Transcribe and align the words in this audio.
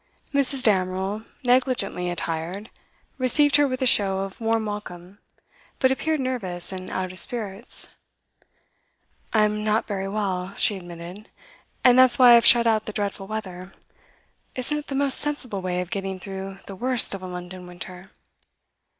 Mrs. 0.33 0.63
Damerel, 0.63 1.25
negligently 1.43 2.09
attired, 2.09 2.71
received 3.19 3.57
her 3.57 3.67
with 3.67 3.83
a 3.83 3.85
show 3.85 4.21
of 4.21 4.41
warm 4.41 4.65
welcome, 4.65 5.19
but 5.77 5.91
appeared 5.91 6.19
nervous 6.19 6.71
and 6.71 6.89
out 6.89 7.11
of 7.11 7.19
spirits. 7.19 7.95
'I 9.31 9.45
am 9.45 9.63
not 9.63 9.85
very 9.85 10.07
well,' 10.07 10.55
she 10.55 10.75
admitted, 10.75 11.29
'and 11.83 11.99
that's 11.99 12.17
why 12.17 12.31
I 12.31 12.33
have 12.33 12.47
shut 12.47 12.65
out 12.65 12.85
the 12.85 12.93
dreadful 12.93 13.27
weather. 13.27 13.73
Isn't 14.55 14.79
it 14.79 14.87
the 14.87 14.95
most 14.95 15.19
sensible 15.19 15.61
way 15.61 15.81
of 15.81 15.91
getting 15.91 16.17
through 16.17 16.57
the 16.65 16.75
worst 16.75 17.13
of 17.13 17.21
a 17.21 17.27
London 17.27 17.67
winter? 17.67 18.09